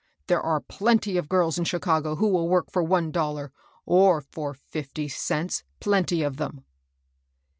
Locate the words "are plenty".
0.41-1.15